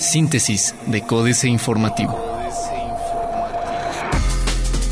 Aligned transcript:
Síntesis 0.00 0.74
de 0.86 1.02
Códice 1.02 1.48
Informativo. 1.48 2.18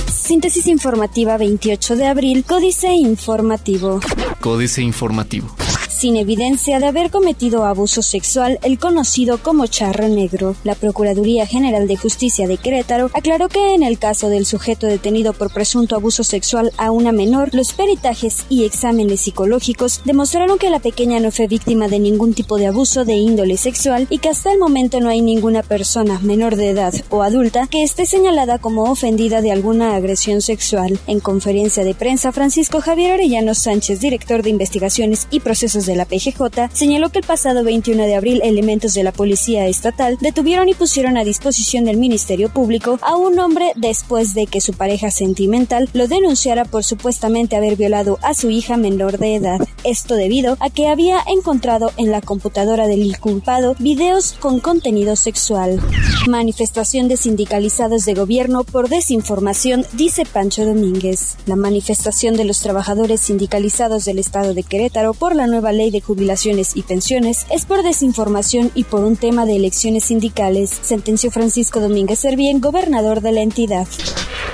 Síntesis 0.08 0.66
informativa 0.66 1.36
28 1.36 1.96
de 1.96 2.06
abril, 2.06 2.44
Códice 2.44 2.92
Informativo. 2.92 4.00
Códice 4.40 4.82
Informativo 4.82 5.65
sin 5.96 6.16
evidencia 6.16 6.78
de 6.78 6.86
haber 6.86 7.10
cometido 7.10 7.64
abuso 7.64 8.02
sexual, 8.02 8.58
el 8.62 8.78
conocido 8.78 9.38
como 9.42 9.66
charro 9.66 10.08
negro. 10.08 10.54
La 10.62 10.74
Procuraduría 10.74 11.46
General 11.46 11.88
de 11.88 11.96
Justicia 11.96 12.46
de 12.46 12.58
Querétaro 12.58 13.10
aclaró 13.14 13.48
que 13.48 13.74
en 13.74 13.82
el 13.82 13.98
caso 13.98 14.28
del 14.28 14.44
sujeto 14.44 14.86
detenido 14.86 15.32
por 15.32 15.50
presunto 15.50 15.96
abuso 15.96 16.22
sexual 16.22 16.70
a 16.76 16.90
una 16.90 17.12
menor, 17.12 17.54
los 17.54 17.72
peritajes 17.72 18.44
y 18.50 18.64
exámenes 18.64 19.22
psicológicos 19.22 20.02
demostraron 20.04 20.58
que 20.58 20.68
la 20.68 20.80
pequeña 20.80 21.18
no 21.18 21.30
fue 21.30 21.46
víctima 21.46 21.88
de 21.88 21.98
ningún 21.98 22.34
tipo 22.34 22.58
de 22.58 22.66
abuso 22.66 23.06
de 23.06 23.14
índole 23.14 23.56
sexual 23.56 24.06
y 24.10 24.18
que 24.18 24.28
hasta 24.28 24.52
el 24.52 24.58
momento 24.58 25.00
no 25.00 25.08
hay 25.08 25.22
ninguna 25.22 25.62
persona 25.62 26.18
menor 26.18 26.56
de 26.56 26.70
edad 26.70 26.92
o 27.08 27.22
adulta 27.22 27.68
que 27.68 27.82
esté 27.82 28.04
señalada 28.04 28.58
como 28.58 28.90
ofendida 28.90 29.40
de 29.40 29.50
alguna 29.50 29.96
agresión 29.96 30.42
sexual. 30.42 31.00
En 31.06 31.20
conferencia 31.20 31.84
de 31.84 31.94
prensa, 31.94 32.32
Francisco 32.32 32.82
Javier 32.82 33.12
Arellano 33.12 33.54
Sánchez, 33.54 34.00
director 34.00 34.42
de 34.42 34.50
investigaciones 34.50 35.26
y 35.30 35.40
procesos 35.40 35.85
de 35.86 35.96
la 35.96 36.04
PGJ, 36.04 36.68
señaló 36.72 37.10
que 37.10 37.20
el 37.20 37.26
pasado 37.26 37.64
21 37.64 38.04
de 38.04 38.14
abril 38.14 38.40
elementos 38.44 38.94
de 38.94 39.02
la 39.02 39.12
Policía 39.12 39.66
Estatal 39.66 40.18
detuvieron 40.20 40.68
y 40.68 40.74
pusieron 40.74 41.16
a 41.16 41.24
disposición 41.24 41.84
del 41.84 41.96
Ministerio 41.96 42.48
Público 42.48 42.98
a 43.02 43.16
un 43.16 43.38
hombre 43.38 43.72
después 43.76 44.34
de 44.34 44.46
que 44.46 44.60
su 44.60 44.72
pareja 44.72 45.10
sentimental 45.10 45.88
lo 45.92 46.08
denunciara 46.08 46.64
por 46.64 46.84
supuestamente 46.84 47.56
haber 47.56 47.76
violado 47.76 48.18
a 48.22 48.34
su 48.34 48.50
hija 48.50 48.76
menor 48.76 49.18
de 49.18 49.36
edad. 49.36 49.60
Esto 49.84 50.14
debido 50.14 50.56
a 50.60 50.70
que 50.70 50.88
había 50.88 51.18
encontrado 51.26 51.92
en 51.96 52.10
la 52.10 52.20
computadora 52.20 52.86
del 52.86 53.02
inculpado 53.02 53.74
videos 53.78 54.32
con 54.40 54.60
contenido 54.60 55.16
sexual. 55.16 55.80
Manifestación 56.28 57.08
de 57.08 57.16
sindicalizados 57.16 58.04
de 58.04 58.14
gobierno 58.14 58.64
por 58.64 58.88
desinformación, 58.88 59.86
dice 59.92 60.24
Pancho 60.24 60.64
Domínguez. 60.64 61.36
La 61.46 61.56
manifestación 61.56 62.36
de 62.36 62.44
los 62.44 62.60
trabajadores 62.60 63.20
sindicalizados 63.20 64.04
del 64.04 64.18
estado 64.18 64.54
de 64.54 64.62
Querétaro 64.62 65.14
por 65.14 65.36
la 65.36 65.46
nueva 65.46 65.72
ley 65.76 65.90
de 65.90 66.00
jubilaciones 66.00 66.76
y 66.76 66.82
pensiones 66.82 67.46
es 67.50 67.64
por 67.64 67.82
desinformación 67.82 68.70
y 68.74 68.84
por 68.84 69.04
un 69.04 69.16
tema 69.16 69.46
de 69.46 69.56
elecciones 69.56 70.04
sindicales, 70.04 70.70
sentenció 70.82 71.30
Francisco 71.30 71.80
Domínguez 71.80 72.18
Servién, 72.18 72.60
gobernador 72.60 73.20
de 73.20 73.32
la 73.32 73.42
entidad. 73.42 73.86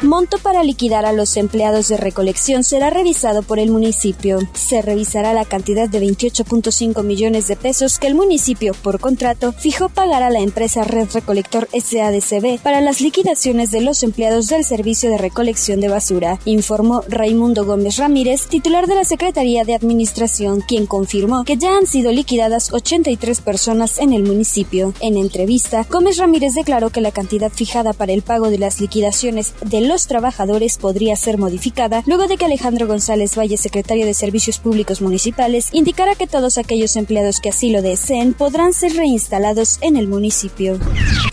Monto 0.03 0.39
para 0.39 0.65
liquidar 0.65 1.07
a 1.07 1.13
los 1.13 1.37
empleados 1.37 1.87
de 1.87 1.97
recolección 1.97 2.65
será 2.65 2.91
revisado 2.91 3.45
por 3.45 3.61
el 3.61 3.71
municipio. 3.71 4.41
Se 4.53 4.83
revisará 4.83 5.33
la 5.33 5.45
cantidad 5.45 5.89
de 5.89 6.01
28.5 6.01 7.05
millones 7.05 7.47
de 7.47 7.55
pesos 7.55 8.01
que 8.01 8.09
el 8.09 8.17
municipio, 8.17 8.75
por 8.75 8.99
contrato, 8.99 9.53
fijó 9.53 9.89
pagar 9.89 10.25
a 10.25 10.31
la 10.31 10.41
empresa 10.41 10.83
Red 10.83 11.11
Recolector 11.13 11.69
SADCB 11.73 12.61
para 12.61 12.81
las 12.81 13.01
liquidaciones 13.01 13.71
de 13.71 13.81
los 13.81 14.03
empleados 14.03 14.49
del 14.49 14.65
servicio 14.65 15.09
de 15.09 15.19
recolección 15.19 15.81
de 15.81 15.89
basura, 15.89 16.41
informó 16.47 17.03
Raimundo 17.09 17.65
Gómez 17.65 17.97
Ramírez, 17.99 18.49
titular 18.49 18.89
de 18.89 18.97
la 18.97 19.05
Secretaría 19.05 19.65
de 19.65 19.77
Administración, 19.77 20.63
quien 20.67 20.87
confirmó 20.87 21.12
que 21.45 21.59
ya 21.59 21.77
han 21.77 21.87
sido 21.87 22.11
liquidadas 22.11 22.73
83 22.73 23.43
personas 23.43 23.99
en 23.99 24.15
el 24.15 24.23
municipio. 24.23 24.95
En 25.01 25.19
entrevista, 25.19 25.87
Gómez 25.91 26.17
Ramírez 26.17 26.55
declaró 26.55 26.89
que 26.89 27.03
la 27.03 27.11
cantidad 27.11 27.53
fijada 27.53 27.93
para 27.93 28.13
el 28.13 28.23
pago 28.23 28.49
de 28.49 28.57
las 28.57 28.81
liquidaciones 28.81 29.53
de 29.61 29.83
los 29.83 30.07
trabajadores 30.07 30.79
podría 30.79 31.15
ser 31.17 31.37
modificada 31.37 32.03
luego 32.07 32.29
de 32.29 32.39
que 32.39 32.47
Alejandro 32.47 32.87
González 32.87 33.37
Valle, 33.37 33.59
secretario 33.59 34.07
de 34.07 34.15
Servicios 34.15 34.59
Públicos 34.59 35.03
Municipales, 35.03 35.69
indicara 35.73 36.15
que 36.15 36.27
todos 36.27 36.57
aquellos 36.57 36.97
empleados 36.97 37.41
que 37.41 37.51
así 37.51 37.69
lo 37.69 37.83
deseen 37.83 38.33
podrán 38.33 38.73
ser 38.73 38.95
reinstalados 38.95 39.81
en 39.83 39.97
el 39.97 40.09
municipio. 40.09 40.79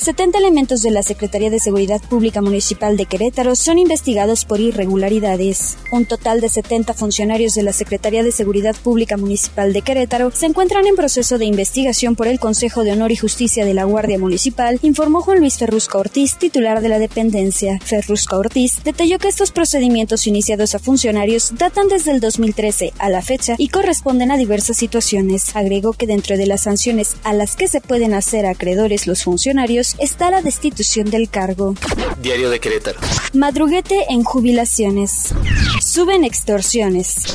70 0.01 0.39
elementos 0.39 0.81
de 0.81 0.91
la 0.91 1.03
Secretaría 1.03 1.49
de 1.49 1.59
Seguridad 1.59 2.01
Pública 2.01 2.41
Municipal 2.41 2.97
de 2.97 3.05
Querétaro 3.05 3.55
son 3.55 3.77
investigados 3.77 4.43
por 4.43 4.59
irregularidades. 4.59 5.77
Un 5.93 6.05
total 6.05 6.41
de 6.41 6.49
70 6.49 6.93
funcionarios 6.93 7.53
de 7.53 7.63
la 7.63 7.71
Secretaría 7.71 8.23
de 8.23 8.33
Seguridad 8.33 8.75
Pública 8.75 9.15
Municipal 9.15 9.68
de 9.73 9.81
Querétaro 9.81 10.31
se 10.31 10.45
encuentran 10.45 10.85
en 10.87 10.95
proceso 10.95 11.37
de 11.37 11.45
investigación 11.45 12.15
por 12.15 12.27
el 12.27 12.39
Consejo 12.39 12.83
de 12.83 12.91
Honor 12.91 13.11
y 13.11 13.15
Justicia 13.15 13.65
de 13.65 13.73
la 13.73 13.83
Guardia 13.83 14.17
Municipal, 14.17 14.79
informó 14.81 15.21
Juan 15.21 15.39
Luis 15.39 15.57
Ferrusca 15.57 15.97
Ortiz, 15.97 16.37
titular 16.37 16.81
de 16.81 16.89
la 16.89 16.99
dependencia. 16.99 17.79
Ferrusca 17.83 18.37
Ortiz 18.37 18.83
detalló 18.83 19.19
que 19.19 19.27
estos 19.27 19.51
procedimientos 19.51 20.27
iniciados 20.27 20.75
a 20.75 20.79
funcionarios 20.79 21.53
datan 21.57 21.87
desde 21.87 22.11
el 22.11 22.19
2013 22.19 22.93
a 22.97 23.09
la 23.09 23.21
fecha 23.21 23.55
y 23.57 23.69
corresponden 23.69 24.31
a 24.31 24.37
diversas 24.37 24.77
situaciones. 24.77 25.55
Agregó 25.55 25.93
que 25.93 26.07
dentro 26.07 26.37
de 26.37 26.45
las 26.45 26.63
sanciones 26.63 27.15
a 27.23 27.33
las 27.33 27.55
que 27.55 27.67
se 27.67 27.81
pueden 27.81 28.13
hacer 28.13 28.45
acreedores 28.45 29.07
los 29.07 29.23
funcionarios 29.23 29.95
está 29.99 30.31
la 30.31 30.41
destitución 30.41 31.09
del 31.09 31.29
cargo. 31.29 31.75
Diario 32.21 32.49
de 32.49 32.59
Querétaro. 32.59 32.99
Madruguete 33.33 34.05
en 34.09 34.23
jubilaciones. 34.23 35.33
Suben 35.81 36.23
extorsiones. 36.23 37.25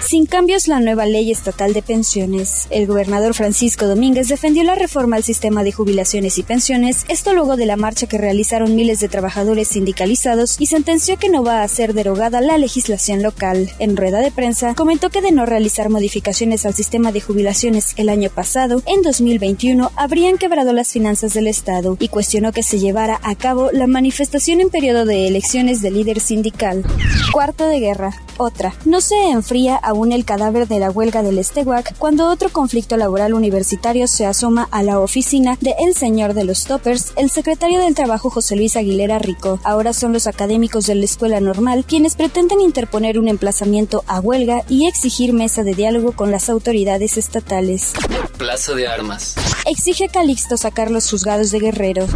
Sin 0.00 0.26
cambios, 0.26 0.68
la 0.68 0.80
nueva 0.80 1.06
ley 1.06 1.30
estatal 1.30 1.72
de 1.72 1.82
pensiones. 1.82 2.66
El 2.70 2.86
gobernador 2.86 3.34
Francisco 3.34 3.86
Domínguez 3.86 4.28
defendió 4.28 4.62
la 4.62 4.74
reforma 4.74 5.16
al 5.16 5.24
sistema 5.24 5.64
de 5.64 5.72
jubilaciones 5.72 6.38
y 6.38 6.42
pensiones, 6.42 7.04
esto 7.08 7.32
luego 7.32 7.56
de 7.56 7.66
la 7.66 7.76
marcha 7.76 8.06
que 8.06 8.18
realizaron 8.18 8.76
miles 8.76 9.00
de 9.00 9.08
trabajadores 9.08 9.68
sindicalizados 9.68 10.60
y 10.60 10.66
sentenció 10.66 11.16
que 11.16 11.30
no 11.30 11.42
va 11.42 11.62
a 11.62 11.68
ser 11.68 11.94
derogada 11.94 12.40
la 12.40 12.58
legislación 12.58 13.22
local. 13.22 13.70
En 13.78 13.96
rueda 13.96 14.20
de 14.20 14.30
prensa, 14.30 14.74
comentó 14.74 15.10
que 15.10 15.22
de 15.22 15.32
no 15.32 15.46
realizar 15.46 15.88
modificaciones 15.88 16.66
al 16.66 16.74
sistema 16.74 17.12
de 17.12 17.20
jubilaciones 17.20 17.94
el 17.96 18.08
año 18.08 18.30
pasado, 18.30 18.82
en 18.86 19.02
2021 19.02 19.90
habrían 19.96 20.38
quebrado 20.38 20.72
las 20.72 20.92
finanzas 20.92 21.34
del 21.34 21.46
Estado 21.46 21.96
y 21.98 22.08
cuestionó 22.08 22.52
que 22.52 22.62
se 22.62 22.78
llevara 22.78 23.20
a 23.22 23.34
cabo 23.34 23.70
la 23.72 23.86
manifestación 23.86 24.60
en 24.60 24.70
periodo 24.70 25.04
de 25.04 25.28
elecciones 25.28 25.80
del 25.80 25.94
líder 25.94 26.20
sindical. 26.20 26.84
Cuarto 27.32 27.66
de 27.66 27.80
guerra. 27.80 28.12
Otra. 28.36 28.74
No 28.84 29.00
se 29.00 29.14
enfría 29.30 29.76
aún 29.84 30.12
el 30.12 30.24
cadáver 30.24 30.66
de 30.66 30.78
la 30.78 30.90
huelga 30.90 31.22
del 31.22 31.38
Esteguac 31.38 31.96
cuando 31.98 32.28
otro 32.28 32.48
conflicto 32.50 32.96
laboral 32.96 33.34
universitario 33.34 34.08
se 34.08 34.26
asoma 34.26 34.68
a 34.70 34.82
la 34.82 34.98
oficina 34.98 35.58
de 35.60 35.74
El 35.78 35.94
Señor 35.94 36.34
de 36.34 36.44
los 36.44 36.64
Toppers, 36.64 37.12
el 37.16 37.30
secretario 37.30 37.80
del 37.80 37.94
Trabajo 37.94 38.30
José 38.30 38.56
Luis 38.56 38.76
Aguilera 38.76 39.18
Rico. 39.18 39.60
Ahora 39.64 39.92
son 39.92 40.12
los 40.12 40.26
académicos 40.26 40.86
de 40.86 40.94
la 40.94 41.04
Escuela 41.04 41.40
Normal 41.40 41.84
quienes 41.86 42.16
pretenden 42.16 42.60
interponer 42.60 43.18
un 43.18 43.28
emplazamiento 43.28 44.04
a 44.06 44.20
huelga 44.20 44.62
y 44.68 44.86
exigir 44.86 45.32
mesa 45.32 45.62
de 45.62 45.74
diálogo 45.74 46.12
con 46.12 46.30
las 46.30 46.48
autoridades 46.48 47.16
estatales. 47.16 47.92
Plaza 48.38 48.74
de 48.74 48.88
Armas. 48.88 49.36
Exige 49.66 50.08
Calixto 50.08 50.56
sacar 50.56 50.90
los 50.90 51.08
juzgados 51.10 51.50
de 51.50 51.60
Guerrero. 51.60 52.06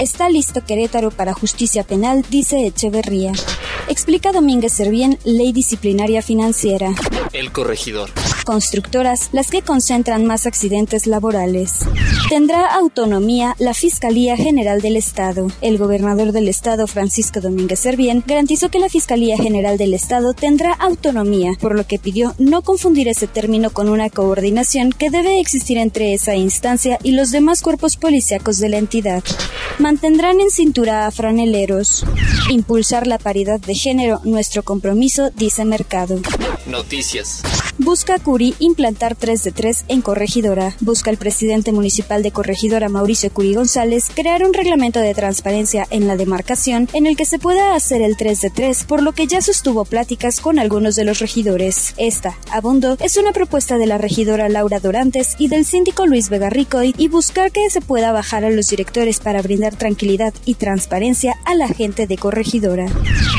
Está 0.00 0.28
listo 0.28 0.64
Querétaro 0.64 1.10
para 1.10 1.34
justicia 1.34 1.84
penal, 1.84 2.24
dice 2.28 2.66
Echeverría. 2.66 3.32
Explica 3.88 4.32
Domínguez 4.32 4.72
Servién, 4.72 5.18
ley 5.24 5.52
disciplinaria 5.52 6.22
financiera. 6.22 6.90
El 7.32 7.52
corregidor. 7.52 8.10
Constructoras, 8.44 9.28
las 9.32 9.50
que 9.50 9.62
concentran 9.62 10.24
más 10.24 10.46
accidentes 10.46 11.06
laborales. 11.06 11.80
Tendrá 12.28 12.66
autonomía 12.74 13.54
la 13.58 13.74
Fiscalía 13.74 14.36
General 14.36 14.80
del 14.80 14.96
Estado. 14.96 15.48
El 15.60 15.78
gobernador 15.78 16.32
del 16.32 16.48
Estado, 16.48 16.86
Francisco 16.86 17.40
Domínguez 17.40 17.80
Servién, 17.80 18.22
garantizó 18.26 18.70
que 18.70 18.78
la 18.78 18.88
Fiscalía 18.88 19.36
General 19.36 19.76
del 19.76 19.94
Estado 19.94 20.32
tendrá 20.32 20.72
autonomía, 20.72 21.52
por 21.60 21.74
lo 21.74 21.86
que 21.86 21.98
pidió 21.98 22.34
no 22.38 22.62
confundir 22.62 23.08
ese 23.08 23.26
término 23.26 23.70
con 23.70 23.88
una 23.88 24.10
coordinación 24.10 24.92
que 24.92 25.10
debe 25.10 25.40
existir 25.40 25.78
entre 25.78 26.14
esa 26.14 26.34
instancia 26.34 26.98
y 27.02 27.12
los 27.12 27.30
demás 27.30 27.62
cuerpos 27.62 27.96
policíacos 27.96 28.58
de 28.58 28.68
la 28.68 28.78
entidad. 28.78 29.22
Mantendrán 29.78 30.40
en 30.40 30.50
cintura 30.50 31.06
a 31.06 31.10
franeleros. 31.10 32.04
Impulsar 32.50 33.06
la 33.06 33.18
paridad 33.18 33.60
de 33.60 33.74
género, 33.74 34.20
nuestro 34.24 34.62
compromiso, 34.62 35.30
dice 35.30 35.64
Mercado. 35.64 36.20
Noticias. 36.66 37.07
Busca 37.78 38.18
Curi 38.18 38.54
implantar 38.58 39.16
3 39.16 39.44
de 39.44 39.52
3 39.52 39.84
en 39.88 40.02
Corregidora. 40.02 40.74
Busca 40.80 41.10
el 41.10 41.16
presidente 41.16 41.72
municipal 41.72 42.22
de 42.22 42.32
Corregidora, 42.32 42.90
Mauricio 42.90 43.30
Curi 43.30 43.54
González, 43.54 44.10
crear 44.14 44.44
un 44.44 44.52
reglamento 44.52 45.00
de 45.00 45.14
transparencia 45.14 45.86
en 45.90 46.06
la 46.06 46.16
demarcación 46.16 46.88
en 46.92 47.06
el 47.06 47.16
que 47.16 47.24
se 47.24 47.38
pueda 47.38 47.74
hacer 47.74 48.02
el 48.02 48.16
3 48.16 48.40
de 48.42 48.50
3, 48.50 48.84
por 48.84 49.02
lo 49.02 49.12
que 49.12 49.26
ya 49.26 49.40
sostuvo 49.40 49.86
pláticas 49.86 50.40
con 50.40 50.58
algunos 50.58 50.96
de 50.96 51.04
los 51.04 51.20
regidores. 51.20 51.94
Esta, 51.96 52.36
abundo, 52.50 52.98
es 53.00 53.16
una 53.16 53.32
propuesta 53.32 53.78
de 53.78 53.86
la 53.86 53.96
regidora 53.96 54.50
Laura 54.50 54.80
Dorantes 54.80 55.34
y 55.38 55.48
del 55.48 55.64
síndico 55.64 56.06
Luis 56.06 56.28
Vega 56.28 56.50
Ricoy 56.50 56.94
y 56.98 57.08
buscar 57.08 57.52
que 57.52 57.70
se 57.70 57.80
pueda 57.80 58.12
bajar 58.12 58.44
a 58.44 58.50
los 58.50 58.68
directores 58.68 59.20
para 59.20 59.40
brindar 59.40 59.76
tranquilidad 59.76 60.34
y 60.44 60.54
transparencia 60.54 61.36
a 61.46 61.54
la 61.54 61.68
gente 61.68 62.06
de 62.06 62.18
Corregidora. 62.18 62.86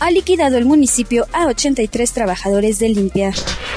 Ha 0.02 0.12
liquidado 0.12 0.58
el 0.58 0.66
municipio 0.66 1.28
a 1.34 1.48
83 1.48 2.14
trabajadores 2.14 2.80
de 2.80 2.90
limpia. 2.90 3.34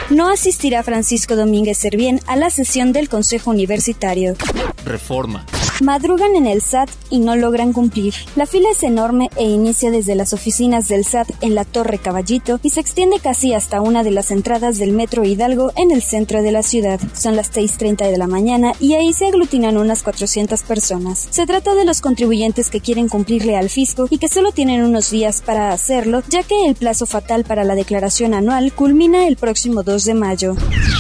No 0.09 0.29
asistirá 0.29 0.83
Francisco 0.83 1.35
Domínguez 1.35 1.79
Servién 1.79 2.21
a 2.27 2.37
la 2.37 2.51
sesión 2.51 2.93
del 2.93 3.09
Consejo 3.09 3.51
Universitario. 3.51 4.37
Reforma. 4.85 5.45
Madrugan 5.83 6.37
en 6.37 6.47
el 6.47 6.63
SAT 6.63 6.89
y 7.11 7.19
no 7.19 7.35
logran 7.35 7.73
cumplir. 7.73 8.15
La 8.37 8.47
fila 8.47 8.69
es 8.71 8.85
enorme 8.85 9.31
e 9.35 9.43
inicia 9.43 9.91
desde 9.91 10.15
las 10.15 10.33
oficinas 10.33 10.87
del 10.87 11.05
SAT 11.05 11.29
en 11.41 11.57
la 11.57 11.65
Torre 11.65 11.99
Caballito 11.99 12.61
y 12.63 12.71
se 12.71 12.79
extiende 12.79 13.19
casi 13.19 13.53
hasta 13.53 13.81
una 13.81 14.05
de 14.05 14.13
las 14.13 14.31
entradas 14.31 14.79
del 14.79 14.93
Metro 14.93 15.25
Hidalgo 15.25 15.73
en 15.75 15.91
el 15.91 16.01
centro 16.03 16.41
de 16.41 16.53
la 16.53 16.63
ciudad. 16.63 17.01
Son 17.15 17.35
las 17.35 17.53
6.30 17.53 18.09
de 18.09 18.17
la 18.17 18.29
mañana 18.29 18.75
y 18.79 18.95
ahí 18.95 19.13
se 19.13 19.27
aglutinan 19.27 19.77
unas 19.77 20.05
400 20.05 20.63
personas. 20.63 21.27
Se 21.31 21.47
trata 21.47 21.75
de 21.75 21.85
los 21.85 22.01
contribuyentes 22.01 22.71
que 22.71 22.81
quieren 22.81 23.09
cumplirle 23.09 23.57
al 23.57 23.69
fisco 23.69 24.07
y 24.09 24.19
que 24.19 24.29
solo 24.29 24.53
tienen 24.53 24.85
unos 24.85 25.11
días 25.11 25.43
para 25.45 25.73
hacerlo, 25.73 26.23
ya 26.29 26.45
que 26.45 26.67
el 26.67 26.77
plazo 26.77 27.07
fatal 27.07 27.43
para 27.43 27.65
la 27.65 27.75
declaración 27.75 28.35
anual 28.35 28.73
culmina 28.73 29.27
el 29.27 29.37
próximo 29.37 29.83
2 29.83 30.05
de 30.05 30.15
mayo. 30.15 30.55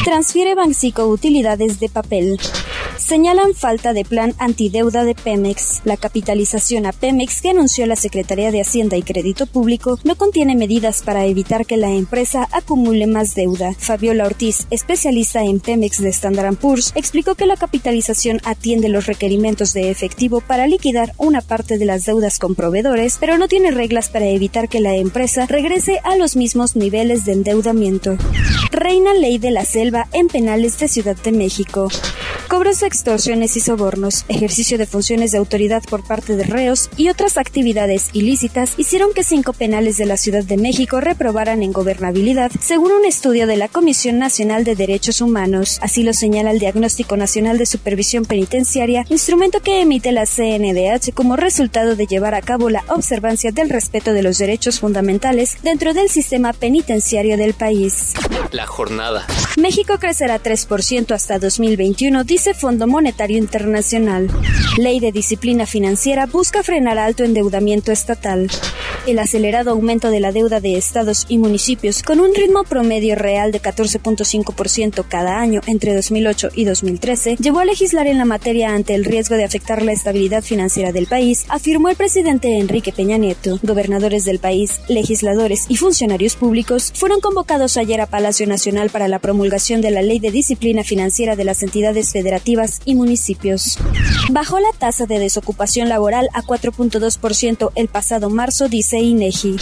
Transfiere 0.04 0.56
Banxico 0.56 1.06
utilidades 1.06 1.78
de 1.78 1.88
papel. 1.88 2.40
Señalan 2.96 3.54
falta 3.54 3.92
de 3.92 4.04
plan 4.04 4.34
antideuda 4.72 5.04
de 5.04 5.14
Pemex. 5.14 5.82
La 5.84 5.98
capitalización 5.98 6.86
a 6.86 6.92
Pemex 6.92 7.42
que 7.42 7.50
anunció 7.50 7.84
la 7.84 7.94
Secretaría 7.94 8.50
de 8.50 8.62
Hacienda 8.62 8.96
y 8.96 9.02
Crédito 9.02 9.44
Público 9.44 9.98
no 10.02 10.16
contiene 10.16 10.56
medidas 10.56 11.02
para 11.02 11.26
evitar 11.26 11.66
que 11.66 11.76
la 11.76 11.90
empresa 11.90 12.48
acumule 12.52 13.06
más 13.06 13.34
deuda. 13.34 13.74
Fabiola 13.78 14.24
Ortiz, 14.24 14.66
especialista 14.70 15.42
en 15.42 15.60
Pemex 15.60 16.00
de 16.00 16.08
Standard 16.08 16.56
Poor's, 16.56 16.92
explicó 16.94 17.34
que 17.34 17.44
la 17.44 17.56
capitalización 17.56 18.40
atiende 18.44 18.88
los 18.88 19.04
requerimientos 19.04 19.74
de 19.74 19.90
efectivo 19.90 20.40
para 20.40 20.66
liquidar 20.66 21.12
una 21.18 21.42
parte 21.42 21.76
de 21.76 21.84
las 21.84 22.06
deudas 22.06 22.38
con 22.38 22.54
proveedores, 22.54 23.18
pero 23.20 23.36
no 23.36 23.48
tiene 23.48 23.72
reglas 23.72 24.08
para 24.08 24.26
evitar 24.26 24.70
que 24.70 24.80
la 24.80 24.96
empresa 24.96 25.44
regrese 25.44 26.00
a 26.02 26.16
los 26.16 26.34
mismos 26.34 26.76
niveles 26.76 27.26
de 27.26 27.32
endeudamiento. 27.32 28.16
Reina 28.70 29.12
ley 29.12 29.36
de 29.36 29.50
la 29.50 29.66
selva 29.66 30.08
en 30.14 30.28
penales 30.28 30.78
de 30.78 30.88
Ciudad 30.88 31.16
de 31.16 31.32
México. 31.32 31.90
Cobros, 32.52 32.82
extorsiones 32.82 33.56
y 33.56 33.60
sobornos, 33.60 34.26
ejercicio 34.28 34.76
de 34.76 34.84
funciones 34.84 35.32
de 35.32 35.38
autoridad 35.38 35.82
por 35.88 36.04
parte 36.04 36.36
de 36.36 36.44
reos 36.44 36.90
y 36.98 37.08
otras 37.08 37.38
actividades 37.38 38.10
ilícitas 38.12 38.74
hicieron 38.76 39.14
que 39.14 39.24
cinco 39.24 39.54
penales 39.54 39.96
de 39.96 40.04
la 40.04 40.18
Ciudad 40.18 40.44
de 40.44 40.58
México 40.58 41.00
reprobaran 41.00 41.62
en 41.62 41.72
gobernabilidad, 41.72 42.50
según 42.60 42.92
un 42.92 43.06
estudio 43.06 43.46
de 43.46 43.56
la 43.56 43.68
Comisión 43.68 44.18
Nacional 44.18 44.64
de 44.64 44.76
Derechos 44.76 45.22
Humanos. 45.22 45.78
Así 45.80 46.02
lo 46.02 46.12
señala 46.12 46.50
el 46.50 46.58
Diagnóstico 46.58 47.16
Nacional 47.16 47.56
de 47.56 47.64
Supervisión 47.64 48.26
Penitenciaria, 48.26 49.06
instrumento 49.08 49.60
que 49.60 49.80
emite 49.80 50.12
la 50.12 50.26
CNDH 50.26 51.14
como 51.14 51.36
resultado 51.36 51.96
de 51.96 52.06
llevar 52.06 52.34
a 52.34 52.42
cabo 52.42 52.68
la 52.68 52.84
observancia 52.88 53.50
del 53.50 53.70
respeto 53.70 54.12
de 54.12 54.22
los 54.22 54.36
derechos 54.36 54.78
fundamentales 54.78 55.56
dentro 55.62 55.94
del 55.94 56.10
sistema 56.10 56.52
penitenciario 56.52 57.38
del 57.38 57.54
país. 57.54 58.12
La 58.50 58.66
jornada. 58.66 59.26
México 59.56 59.96
crecerá 59.98 60.42
3% 60.42 61.12
hasta 61.12 61.38
2021, 61.38 62.24
dice 62.24 62.41
Fondo 62.50 62.88
Monetario 62.88 63.38
Internacional. 63.38 64.28
Ley 64.76 64.98
de 64.98 65.12
disciplina 65.12 65.64
financiera 65.64 66.26
busca 66.26 66.62
frenar 66.64 66.98
alto 66.98 67.22
endeudamiento 67.22 67.92
estatal. 67.92 68.50
El 69.06 69.18
acelerado 69.18 69.70
aumento 69.70 70.10
de 70.10 70.20
la 70.20 70.32
deuda 70.32 70.60
de 70.60 70.76
estados 70.76 71.26
y 71.28 71.38
municipios, 71.38 72.02
con 72.02 72.20
un 72.20 72.34
ritmo 72.34 72.64
promedio 72.64 73.16
real 73.16 73.50
de 73.50 73.60
14.5% 73.60 75.04
cada 75.08 75.40
año 75.40 75.60
entre 75.66 75.94
2008 75.94 76.50
y 76.54 76.64
2013, 76.64 77.36
llevó 77.36 77.60
a 77.60 77.64
legislar 77.64 78.06
en 78.06 78.18
la 78.18 78.24
materia 78.24 78.74
ante 78.74 78.94
el 78.94 79.04
riesgo 79.04 79.36
de 79.36 79.44
afectar 79.44 79.82
la 79.82 79.92
estabilidad 79.92 80.42
financiera 80.42 80.92
del 80.92 81.06
país, 81.06 81.46
afirmó 81.48 81.88
el 81.88 81.96
presidente 81.96 82.58
Enrique 82.58 82.92
Peña 82.92 83.18
Nieto. 83.18 83.58
Gobernadores 83.62 84.24
del 84.24 84.38
país, 84.38 84.80
legisladores 84.88 85.66
y 85.68 85.76
funcionarios 85.76 86.36
públicos 86.36 86.92
fueron 86.94 87.20
convocados 87.20 87.76
ayer 87.76 88.00
a 88.00 88.06
Palacio 88.06 88.46
Nacional 88.46 88.90
para 88.90 89.08
la 89.08 89.18
promulgación 89.18 89.80
de 89.80 89.90
la 89.90 90.02
Ley 90.02 90.18
de 90.18 90.30
Disciplina 90.30 90.84
Financiera 90.84 91.36
de 91.36 91.44
las 91.44 91.62
entidades 91.62 92.14
federativas 92.32 92.80
y 92.86 92.94
municipios. 92.94 93.76
Bajó 94.30 94.58
la 94.58 94.72
tasa 94.78 95.04
de 95.04 95.18
desocupación 95.18 95.90
laboral 95.90 96.28
a 96.32 96.42
4.2% 96.42 97.72
el 97.74 97.88
pasado 97.88 98.30
marzo, 98.30 98.68
dice 98.68 99.00
INEGI. 99.00 99.56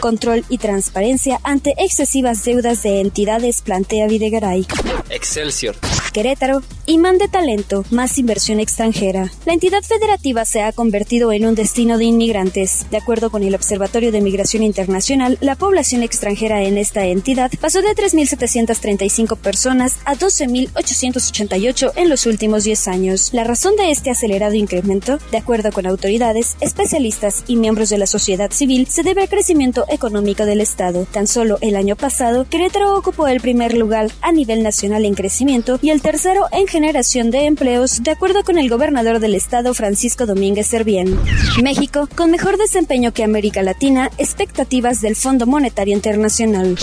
Control 0.00 0.44
y 0.48 0.58
transparencia 0.58 1.38
ante 1.44 1.74
excesivas 1.78 2.44
deudas 2.44 2.82
de 2.82 3.00
entidades, 3.00 3.62
plantea 3.62 4.08
Videgaray. 4.08 4.66
Excelsior. 5.10 5.76
Querétaro, 6.12 6.62
imán 6.86 7.18
de 7.18 7.28
talento, 7.28 7.84
más 7.90 8.18
inversión 8.18 8.60
extranjera. 8.60 9.30
La 9.46 9.52
entidad 9.52 9.82
federativa 9.82 10.44
se 10.44 10.62
ha 10.62 10.72
convertido 10.72 11.32
en 11.32 11.46
un 11.46 11.54
destino 11.54 11.98
de 11.98 12.04
inmigrantes. 12.04 12.86
De 12.90 12.96
acuerdo 12.96 13.30
con 13.30 13.42
el 13.42 13.54
Observatorio 13.54 14.12
de 14.12 14.20
Migración 14.20 14.62
Internacional, 14.62 15.38
la 15.40 15.56
población 15.56 16.02
extranjera 16.02 16.62
en 16.62 16.78
esta 16.78 17.06
entidad 17.06 17.50
pasó 17.60 17.82
de 17.82 17.88
3.735 17.88 19.36
personas 19.36 19.98
a 20.04 20.14
12.888 20.14 21.92
en 21.96 22.08
los 22.08 22.26
últimos 22.26 22.64
10 22.64 22.88
años. 22.88 23.30
La 23.32 23.44
razón 23.44 23.76
de 23.76 23.90
este 23.90 24.10
acelerado 24.10 24.54
incremento, 24.54 25.18
de 25.30 25.38
acuerdo 25.38 25.72
con 25.72 25.86
autoridades, 25.86 26.56
especialistas 26.60 27.44
y 27.46 27.56
miembros 27.56 27.88
de 27.88 27.98
la 27.98 28.06
sociedad 28.06 28.50
civil, 28.50 28.86
se 28.88 29.02
debe 29.02 29.22
al 29.22 29.28
crecimiento 29.28 29.84
económico 29.88 30.44
del 30.46 30.60
Estado. 30.60 31.06
Tan 31.10 31.26
solo 31.26 31.58
el 31.60 31.76
año 31.76 31.96
pasado, 31.96 32.46
Querétaro 32.48 32.96
ocupó 32.96 33.28
el 33.28 33.40
primer 33.40 33.76
lugar 33.76 34.10
a 34.20 34.32
nivel 34.32 34.62
nacional 34.62 35.04
en 35.04 35.14
crecimiento 35.14 35.78
y 35.82 35.90
el 35.90 35.97
tercero 36.00 36.46
en 36.52 36.66
generación 36.66 37.30
de 37.30 37.46
empleos, 37.46 38.02
de 38.02 38.10
acuerdo 38.10 38.44
con 38.44 38.58
el 38.58 38.68
gobernador 38.68 39.20
del 39.20 39.34
estado 39.34 39.74
Francisco 39.74 40.26
Domínguez 40.26 40.66
Servién. 40.66 41.18
México, 41.62 42.08
con 42.14 42.30
mejor 42.30 42.56
desempeño 42.56 43.12
que 43.12 43.24
América 43.24 43.62
Latina, 43.62 44.10
expectativas 44.18 45.00
del 45.00 45.16
Fondo 45.16 45.46
Monetario 45.46 45.94
Internacional. 45.94 46.76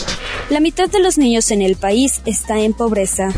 La 0.49 0.59
mitad 0.59 0.89
de 0.89 0.99
los 0.99 1.17
niños 1.17 1.51
en 1.51 1.61
el 1.61 1.75
país 1.75 2.21
está 2.25 2.59
en 2.59 2.73
pobreza. 2.73 3.29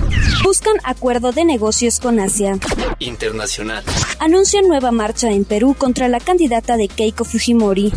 Buscan 0.44 0.76
acuerdo 0.84 1.32
de 1.32 1.46
negocios 1.46 2.00
con 2.00 2.20
Asia. 2.20 2.58
Internacional. 3.00 3.84
Anuncian 4.20 4.68
nueva 4.68 4.92
marcha 4.92 5.32
en 5.32 5.46
Perú 5.46 5.76
contra 5.78 6.08
la 6.08 6.20
candidata 6.20 6.78
de 6.78 6.88
Keiko 6.88 7.24
Fujimori. 7.24 7.92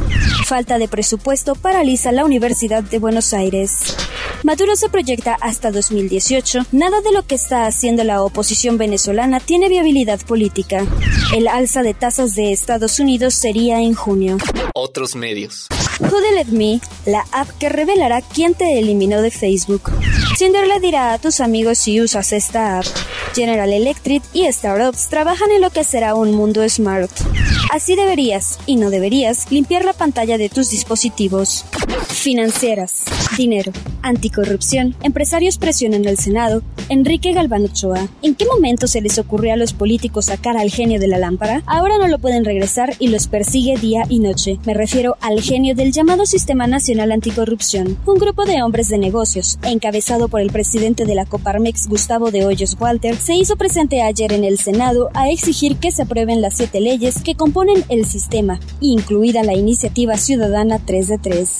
Falta 0.46 0.78
de 0.78 0.88
presupuesto 0.88 1.54
paraliza 1.54 2.12
la 2.12 2.24
Universidad 2.24 2.82
de 2.82 2.98
Buenos 2.98 3.32
Aires. 3.34 3.96
Maduro 4.42 4.74
se 4.74 4.88
proyecta 4.88 5.36
hasta 5.40 5.70
2018. 5.70 6.66
Nada 6.72 7.00
de 7.02 7.12
lo 7.12 7.26
que 7.26 7.34
está 7.34 7.66
haciendo 7.70 8.04
la 8.04 8.22
oposición 8.22 8.78
venezolana 8.78 9.40
tiene 9.40 9.68
viabilidad 9.68 10.20
política. 10.20 10.86
El 11.34 11.48
alza 11.48 11.82
de 11.82 11.94
tasas 11.94 12.34
de 12.34 12.52
Estados 12.52 13.00
Unidos 13.00 13.34
sería 13.34 13.80
en 13.80 13.94
junio. 13.94 14.36
Otros 14.74 15.16
medios. 15.16 15.66
Who 16.00 16.20
Let 16.34 16.46
Me, 16.46 16.80
la 17.06 17.24
app 17.32 17.48
que 17.58 17.68
revelará 17.68 18.22
quién 18.22 18.54
te 18.54 18.78
eliminó 18.78 19.22
de 19.22 19.30
Facebook. 19.30 19.90
Tinder 20.38 20.66
le 20.66 20.80
dirá 20.80 21.12
a 21.12 21.18
tus 21.18 21.40
amigos 21.40 21.78
si 21.78 22.00
usas 22.00 22.32
esta 22.32 22.78
app. 22.78 22.86
General 23.34 23.72
Electric 23.72 24.22
y 24.32 24.50
startups 24.52 25.08
trabajan 25.08 25.50
en 25.50 25.60
lo 25.60 25.70
que 25.70 25.84
será 25.84 26.14
un 26.14 26.34
mundo 26.34 26.68
smart. 26.68 27.10
Así 27.72 27.94
deberías, 27.94 28.58
y 28.66 28.76
no 28.76 28.90
deberías, 28.90 29.50
limpiar 29.50 29.84
la 29.84 29.92
pantalla 29.92 30.38
de 30.38 30.48
tus 30.48 30.70
dispositivos. 30.70 31.64
Financieras, 32.08 33.04
dinero, 33.36 33.72
anticorrupción, 34.02 34.96
empresarios 35.02 35.56
presionan 35.58 36.06
al 36.08 36.18
Senado, 36.18 36.62
Enrique 36.88 37.32
Galván 37.32 37.64
Ochoa. 37.64 38.08
¿En 38.22 38.34
qué 38.34 38.44
momento 38.46 38.88
se 38.88 39.00
les 39.00 39.18
ocurrió 39.18 39.52
a 39.52 39.56
los 39.56 39.72
políticos 39.72 40.26
sacar 40.26 40.56
al 40.56 40.70
genio 40.70 40.98
de 40.98 41.06
la 41.06 41.18
lámpara? 41.18 41.62
Ahora 41.66 41.98
no 41.98 42.08
lo 42.08 42.18
pueden 42.18 42.44
regresar 42.44 42.94
y 42.98 43.08
los 43.08 43.28
persigue 43.28 43.76
día 43.76 44.02
y 44.08 44.18
noche. 44.18 44.58
Me 44.64 44.74
refiero 44.74 45.16
al 45.20 45.40
genio 45.40 45.76
del 45.76 45.92
llamado 45.92 46.26
Sistema 46.26 46.66
Nacional 46.66 47.12
Anticorrupción, 47.12 47.96
un 48.04 48.18
grupo 48.18 48.44
de 48.44 48.62
hombres 48.64 48.88
de 48.88 48.98
negocios, 48.98 49.60
encabezado 49.62 50.26
por 50.26 50.40
el 50.40 50.50
presidente 50.50 51.04
de 51.04 51.14
la 51.14 51.26
Coparmex, 51.26 51.86
Gustavo 51.86 52.32
de 52.32 52.44
Hoyos 52.44 52.76
Walter, 52.80 53.16
se 53.20 53.34
hizo 53.34 53.56
presente 53.56 54.02
ayer 54.02 54.32
en 54.32 54.44
el 54.44 54.58
Senado 54.58 55.10
a 55.14 55.28
exigir 55.28 55.76
que 55.76 55.90
se 55.90 56.02
aprueben 56.02 56.40
las 56.40 56.56
siete 56.56 56.80
leyes 56.80 57.22
que 57.22 57.34
componen 57.34 57.84
el 57.88 58.06
sistema, 58.06 58.58
incluida 58.80 59.44
la 59.44 59.54
iniciativa 59.54 60.16
ciudadana 60.16 60.78
3 60.78 61.08
de 61.08 61.18
3. 61.18 61.58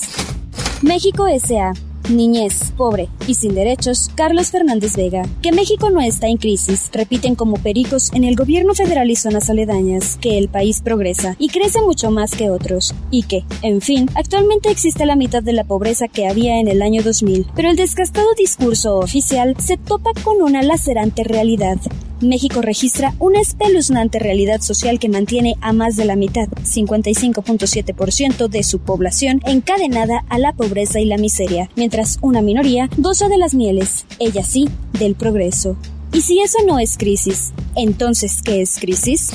México 0.81 1.27
S.A. 1.27 1.73
Niñez, 2.09 2.71
pobre 2.77 3.09
y 3.27 3.35
sin 3.35 3.55
derechos, 3.55 4.09
Carlos 4.15 4.51
Fernández 4.51 4.95
Vega. 4.95 5.23
Que 5.41 5.51
México 5.51 5.89
no 5.89 6.01
está 6.01 6.27
en 6.27 6.37
crisis, 6.37 6.89
repiten 6.91 7.35
como 7.35 7.57
pericos 7.57 8.11
en 8.13 8.23
el 8.23 8.35
gobierno 8.35 8.73
federal 8.73 9.09
y 9.11 9.15
zonas 9.15 9.49
aledañas, 9.49 10.17
que 10.19 10.37
el 10.37 10.49
país 10.49 10.81
progresa 10.81 11.35
y 11.39 11.49
crece 11.49 11.81
mucho 11.81 12.11
más 12.11 12.35
que 12.35 12.49
otros, 12.49 12.93
y 13.09 13.23
que, 13.23 13.43
en 13.61 13.81
fin, 13.81 14.09
actualmente 14.15 14.69
existe 14.69 15.05
la 15.05 15.15
mitad 15.15 15.43
de 15.43 15.53
la 15.53 15.63
pobreza 15.63 16.07
que 16.07 16.27
había 16.27 16.59
en 16.59 16.67
el 16.67 16.81
año 16.81 17.03
2000. 17.03 17.47
Pero 17.55 17.69
el 17.69 17.75
desgastado 17.75 18.27
discurso 18.37 18.97
oficial 18.97 19.55
se 19.59 19.77
topa 19.77 20.11
con 20.23 20.41
una 20.41 20.61
lacerante 20.61 21.23
realidad. 21.23 21.77
México 22.21 22.61
registra 22.61 23.13
una 23.19 23.41
espeluznante 23.41 24.19
realidad 24.19 24.61
social 24.61 24.99
que 24.99 25.09
mantiene 25.09 25.55
a 25.61 25.73
más 25.73 25.95
de 25.95 26.05
la 26.05 26.15
mitad, 26.15 26.47
55.7% 26.49 28.47
de 28.47 28.63
su 28.63 28.79
población 28.79 29.41
encadenada 29.45 30.23
a 30.29 30.37
la 30.37 30.53
pobreza 30.53 30.99
y 30.99 31.05
la 31.05 31.17
miseria, 31.17 31.69
mientras 31.75 32.19
una 32.21 32.41
minoría 32.41 32.89
goza 32.97 33.27
de 33.27 33.37
las 33.37 33.53
mieles, 33.53 34.05
ella 34.19 34.43
sí, 34.43 34.69
del 34.97 35.15
progreso. 35.15 35.77
Y 36.13 36.21
si 36.21 36.41
eso 36.41 36.57
no 36.67 36.79
es 36.79 36.97
crisis, 36.97 37.53
entonces, 37.75 38.41
¿qué 38.43 38.61
es 38.61 38.79
crisis? 38.79 39.31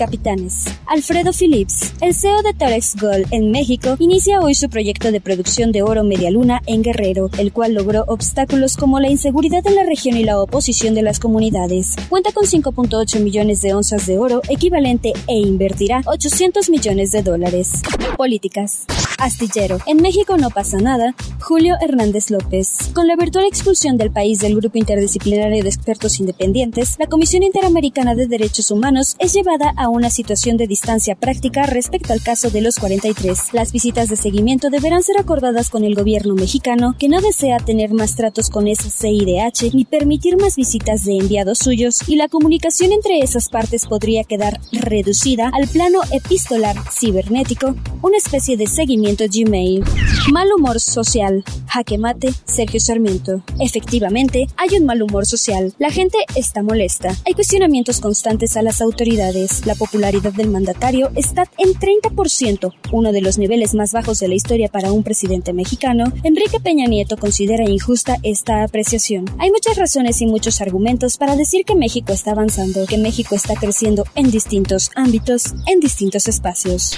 Capitanes. 0.00 0.64
Alfredo 0.86 1.30
Phillips, 1.38 1.92
el 2.00 2.14
CEO 2.14 2.42
de 2.42 2.54
Torex 2.54 2.96
Gold 2.96 3.26
en 3.32 3.50
México, 3.50 3.96
inicia 3.98 4.40
hoy 4.40 4.54
su 4.54 4.70
proyecto 4.70 5.12
de 5.12 5.20
producción 5.20 5.72
de 5.72 5.82
oro 5.82 6.04
media 6.04 6.30
luna 6.30 6.62
en 6.64 6.82
Guerrero, 6.82 7.28
el 7.36 7.52
cual 7.52 7.74
logró 7.74 8.04
obstáculos 8.08 8.78
como 8.78 8.98
la 8.98 9.10
inseguridad 9.10 9.66
en 9.66 9.74
la 9.74 9.84
región 9.84 10.16
y 10.16 10.24
la 10.24 10.40
oposición 10.40 10.94
de 10.94 11.02
las 11.02 11.20
comunidades. 11.20 11.96
Cuenta 12.08 12.32
con 12.32 12.44
5.8 12.44 13.20
millones 13.20 13.60
de 13.60 13.74
onzas 13.74 14.06
de 14.06 14.18
oro 14.18 14.40
equivalente 14.48 15.12
e 15.26 15.34
invertirá 15.34 16.00
800 16.06 16.70
millones 16.70 17.12
de 17.12 17.22
dólares. 17.22 17.82
Políticas. 18.16 18.86
Astillero. 19.18 19.78
En 19.86 19.98
México 19.98 20.38
no 20.38 20.48
pasa 20.48 20.78
nada. 20.78 21.14
Julio 21.40 21.74
Hernández 21.82 22.30
López. 22.30 22.90
Con 22.94 23.06
la 23.06 23.16
virtual 23.16 23.44
expulsión 23.44 23.98
del 23.98 24.10
país 24.10 24.38
del 24.38 24.56
Grupo 24.56 24.78
Interdisciplinario 24.78 25.62
de 25.62 25.68
Expertos 25.68 26.20
Independientes, 26.20 26.96
la 26.98 27.06
Comisión 27.06 27.42
Interamericana 27.42 28.14
de 28.14 28.26
Derechos 28.26 28.70
Humanos 28.70 29.16
es 29.18 29.34
llevada 29.34 29.74
a 29.76 29.89
una 29.90 30.10
situación 30.10 30.56
de 30.56 30.66
distancia 30.66 31.14
práctica 31.14 31.64
respecto 31.64 32.12
al 32.12 32.22
caso 32.22 32.50
de 32.50 32.60
los 32.60 32.78
43. 32.78 33.52
Las 33.52 33.72
visitas 33.72 34.08
de 34.08 34.16
seguimiento 34.16 34.70
deberán 34.70 35.02
ser 35.02 35.18
acordadas 35.18 35.70
con 35.70 35.84
el 35.84 35.94
gobierno 35.94 36.34
mexicano, 36.34 36.94
que 36.98 37.08
no 37.08 37.20
desea 37.20 37.58
tener 37.58 37.92
más 37.92 38.16
tratos 38.16 38.50
con 38.50 38.68
esa 38.68 38.90
CIDH 38.90 39.74
ni 39.74 39.84
permitir 39.84 40.36
más 40.36 40.56
visitas 40.56 41.04
de 41.04 41.16
enviados 41.18 41.58
suyos, 41.58 41.98
y 42.08 42.16
la 42.16 42.28
comunicación 42.28 42.92
entre 42.92 43.20
esas 43.20 43.48
partes 43.48 43.86
podría 43.86 44.24
quedar 44.24 44.60
reducida 44.72 45.50
al 45.52 45.68
plano 45.68 46.00
epistolar 46.12 46.76
cibernético, 46.90 47.74
una 48.02 48.16
especie 48.16 48.56
de 48.56 48.66
seguimiento 48.66 49.24
Gmail. 49.30 49.84
Mal 50.32 50.48
humor 50.56 50.80
social. 50.80 51.44
Jaque 51.66 51.98
mate, 51.98 52.32
Sergio 52.44 52.80
Sarmiento. 52.80 53.42
Efectivamente, 53.60 54.46
hay 54.56 54.78
un 54.78 54.86
mal 54.86 55.02
humor 55.02 55.26
social. 55.26 55.74
La 55.78 55.90
gente 55.90 56.18
está 56.34 56.62
molesta. 56.62 57.14
Hay 57.26 57.34
cuestionamientos 57.34 58.00
constantes 58.00 58.56
a 58.56 58.62
las 58.62 58.80
autoridades. 58.80 59.66
La 59.66 59.74
popularidad 59.80 60.34
del 60.34 60.50
mandatario 60.50 61.10
está 61.16 61.44
en 61.56 61.70
30%, 61.70 62.72
uno 62.92 63.12
de 63.12 63.22
los 63.22 63.38
niveles 63.38 63.74
más 63.74 63.92
bajos 63.92 64.20
de 64.20 64.28
la 64.28 64.34
historia 64.34 64.68
para 64.68 64.92
un 64.92 65.02
presidente 65.02 65.54
mexicano. 65.54 66.04
Enrique 66.22 66.60
Peña 66.60 66.86
Nieto 66.86 67.16
considera 67.16 67.68
injusta 67.68 68.18
esta 68.22 68.62
apreciación. 68.62 69.24
Hay 69.38 69.50
muchas 69.50 69.78
razones 69.78 70.20
y 70.20 70.26
muchos 70.26 70.60
argumentos 70.60 71.16
para 71.16 71.34
decir 71.34 71.64
que 71.64 71.74
México 71.74 72.12
está 72.12 72.32
avanzando, 72.32 72.84
que 72.86 72.98
México 72.98 73.34
está 73.34 73.54
creciendo 73.54 74.04
en 74.14 74.30
distintos 74.30 74.90
ámbitos, 74.94 75.54
en 75.66 75.80
distintos 75.80 76.28
espacios. 76.28 76.96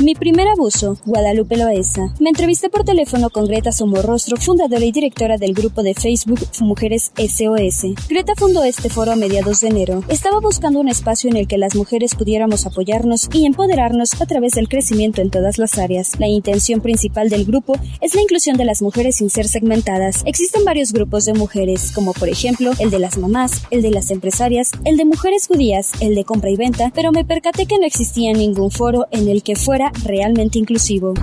Mi 0.00 0.14
primer 0.14 0.48
abuso, 0.48 0.98
Guadalupe 1.06 1.56
Loesa. 1.56 2.14
Me 2.20 2.28
entrevisté 2.28 2.68
por 2.68 2.84
teléfono 2.84 3.30
con 3.30 3.46
Greta 3.46 3.72
Somorrostro, 3.72 4.36
fundadora 4.36 4.84
y 4.84 4.92
directora 4.92 5.38
del 5.38 5.54
grupo 5.54 5.82
de 5.82 5.94
Facebook 5.94 6.40
Mujeres 6.60 7.10
SOS. 7.16 7.94
Greta 8.08 8.34
fundó 8.36 8.64
este 8.64 8.90
foro 8.90 9.12
a 9.12 9.16
mediados 9.16 9.60
de 9.60 9.68
enero. 9.68 10.04
Estaba 10.08 10.40
buscando 10.40 10.80
un 10.80 10.88
espacio 10.88 11.30
en 11.30 11.36
el 11.36 11.48
que 11.48 11.56
las 11.56 11.74
mujeres 11.74 12.07
pudiéramos 12.14 12.66
apoyarnos 12.66 13.28
y 13.32 13.46
empoderarnos 13.46 14.20
a 14.20 14.26
través 14.26 14.52
del 14.52 14.68
crecimiento 14.68 15.20
en 15.20 15.30
todas 15.30 15.58
las 15.58 15.78
áreas. 15.78 16.18
La 16.18 16.28
intención 16.28 16.80
principal 16.80 17.28
del 17.28 17.44
grupo 17.44 17.74
es 18.00 18.14
la 18.14 18.22
inclusión 18.22 18.56
de 18.56 18.64
las 18.64 18.82
mujeres 18.82 19.16
sin 19.16 19.30
ser 19.30 19.48
segmentadas. 19.48 20.22
Existen 20.24 20.64
varios 20.64 20.92
grupos 20.92 21.24
de 21.24 21.34
mujeres, 21.34 21.92
como 21.94 22.12
por 22.12 22.28
ejemplo 22.28 22.72
el 22.78 22.90
de 22.90 22.98
las 22.98 23.18
mamás, 23.18 23.62
el 23.70 23.82
de 23.82 23.90
las 23.90 24.10
empresarias, 24.10 24.70
el 24.84 24.96
de 24.96 25.04
mujeres 25.04 25.46
judías, 25.46 25.92
el 26.00 26.14
de 26.14 26.24
compra 26.24 26.50
y 26.50 26.56
venta, 26.56 26.92
pero 26.94 27.12
me 27.12 27.24
percaté 27.24 27.66
que 27.66 27.78
no 27.78 27.86
existía 27.86 28.32
ningún 28.32 28.70
foro 28.70 29.06
en 29.10 29.28
el 29.28 29.42
que 29.42 29.56
fuera 29.56 29.92
realmente 30.04 30.58
inclusivo. 30.58 31.14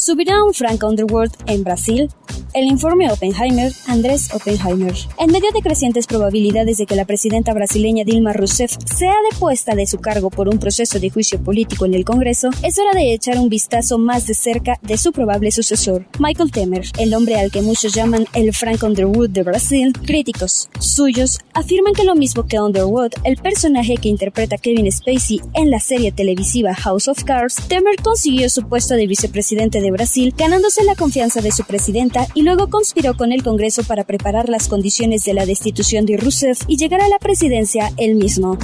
¿Subirá 0.00 0.42
un 0.42 0.54
Frank 0.54 0.82
Underworld 0.82 1.32
en 1.46 1.64
Brasil? 1.64 2.08
El 2.52 2.64
informe 2.64 3.08
Oppenheimer, 3.12 3.72
Andrés 3.86 4.34
Oppenheimer. 4.34 4.92
En 5.18 5.30
medio 5.30 5.52
de 5.54 5.62
crecientes 5.62 6.08
probabilidades 6.08 6.78
de 6.78 6.86
que 6.86 6.96
la 6.96 7.04
presidenta 7.04 7.54
brasileña 7.54 8.02
Dilma 8.02 8.32
Rousseff 8.32 8.76
sea 8.92 9.14
depuesta 9.30 9.76
de 9.76 9.86
su 9.86 9.98
cargo 9.98 10.30
por 10.30 10.48
un 10.48 10.58
proceso 10.58 10.98
de 10.98 11.10
juicio 11.10 11.40
político 11.40 11.86
en 11.86 11.94
el 11.94 12.04
Congreso, 12.04 12.50
es 12.64 12.76
hora 12.80 12.92
de 12.92 13.14
echar 13.14 13.38
un 13.38 13.48
vistazo 13.48 13.98
más 13.98 14.26
de 14.26 14.34
cerca 14.34 14.80
de 14.82 14.98
su 14.98 15.12
probable 15.12 15.52
sucesor, 15.52 16.06
Michael 16.18 16.50
Temer, 16.50 16.86
el 16.98 17.14
hombre 17.14 17.38
al 17.38 17.52
que 17.52 17.62
muchos 17.62 17.94
llaman 17.94 18.26
el 18.34 18.52
Frank 18.52 18.82
Underwood 18.82 19.30
de 19.30 19.44
Brasil. 19.44 19.92
Críticos 20.04 20.68
suyos 20.80 21.38
afirman 21.54 21.94
que 21.94 22.02
lo 22.02 22.16
mismo 22.16 22.46
que 22.46 22.58
Underwood, 22.58 23.12
el 23.22 23.36
personaje 23.36 23.94
que 23.96 24.08
interpreta 24.08 24.58
Kevin 24.58 24.90
Spacey 24.90 25.40
en 25.54 25.70
la 25.70 25.78
serie 25.78 26.10
televisiva 26.10 26.74
House 26.74 27.06
of 27.06 27.22
Cards, 27.22 27.56
Temer 27.68 27.94
consiguió 28.02 28.50
su 28.50 28.66
puesto 28.68 28.94
de 28.94 29.06
vicepresidente 29.06 29.80
de 29.80 29.92
Brasil, 29.92 30.34
ganándose 30.36 30.82
la 30.82 30.96
confianza 30.96 31.40
de 31.40 31.52
su 31.52 31.62
presidenta 31.62 32.26
y 32.40 32.42
luego 32.42 32.70
conspiró 32.70 33.18
con 33.18 33.32
el 33.32 33.42
Congreso 33.42 33.84
para 33.84 34.04
preparar 34.04 34.48
las 34.48 34.66
condiciones 34.66 35.24
de 35.24 35.34
la 35.34 35.44
destitución 35.44 36.06
de 36.06 36.16
Rousseff 36.16 36.62
y 36.68 36.78
llegar 36.78 37.02
a 37.02 37.08
la 37.08 37.18
presidencia 37.18 37.92
él 37.98 38.14
mismo. 38.14 38.56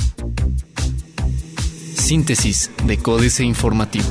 Síntesis 1.95 2.71
de 2.87 2.97
Códice 2.97 3.45
Informativo. 3.45 4.07